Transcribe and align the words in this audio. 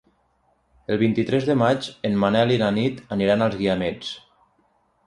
El 0.95 0.99
vint-i-tres 1.01 1.45
de 1.49 1.57
maig 1.63 1.91
en 2.11 2.17
Manel 2.25 2.55
i 2.57 2.59
na 2.63 2.71
Nit 2.81 3.05
aniran 3.19 3.47
als 3.49 3.61
Guiamets. 3.63 4.15